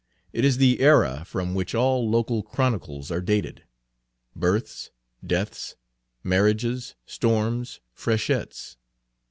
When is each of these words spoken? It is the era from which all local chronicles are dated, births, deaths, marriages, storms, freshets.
It 0.33 0.43
is 0.43 0.57
the 0.57 0.79
era 0.79 1.21
from 1.27 1.53
which 1.53 1.75
all 1.75 2.09
local 2.09 2.41
chronicles 2.41 3.11
are 3.11 3.21
dated, 3.21 3.61
births, 4.35 4.89
deaths, 5.23 5.75
marriages, 6.23 6.95
storms, 7.05 7.81
freshets. 7.93 8.77